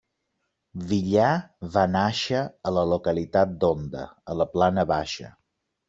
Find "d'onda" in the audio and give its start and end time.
3.65-4.11